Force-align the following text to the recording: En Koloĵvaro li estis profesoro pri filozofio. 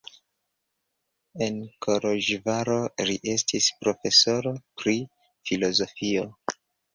En 1.47 1.59
Koloĵvaro 1.85 2.77
li 3.09 3.17
estis 3.35 3.67
profesoro 3.83 4.55
pri 4.81 4.97
filozofio. 5.51 6.27